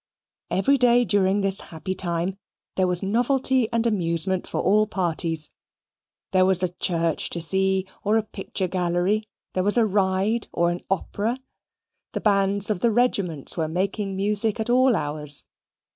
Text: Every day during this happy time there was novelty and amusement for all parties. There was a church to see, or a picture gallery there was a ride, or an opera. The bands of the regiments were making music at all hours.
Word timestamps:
Every 0.49 0.79
day 0.79 1.05
during 1.05 1.41
this 1.41 1.61
happy 1.61 1.93
time 1.93 2.39
there 2.75 2.87
was 2.87 3.03
novelty 3.03 3.71
and 3.71 3.85
amusement 3.85 4.47
for 4.47 4.59
all 4.59 4.87
parties. 4.87 5.51
There 6.31 6.43
was 6.47 6.63
a 6.63 6.73
church 6.73 7.29
to 7.29 7.39
see, 7.39 7.85
or 8.03 8.17
a 8.17 8.23
picture 8.23 8.67
gallery 8.67 9.27
there 9.53 9.61
was 9.63 9.77
a 9.77 9.85
ride, 9.85 10.47
or 10.51 10.71
an 10.71 10.81
opera. 10.89 11.37
The 12.13 12.21
bands 12.21 12.71
of 12.71 12.79
the 12.79 12.89
regiments 12.89 13.57
were 13.57 13.67
making 13.67 14.15
music 14.15 14.59
at 14.59 14.71
all 14.71 14.95
hours. 14.95 15.45